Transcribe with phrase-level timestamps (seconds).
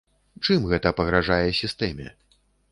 [0.47, 2.07] Чым гэта пагражае сістэме?